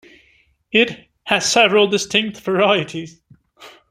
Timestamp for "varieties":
2.39-3.21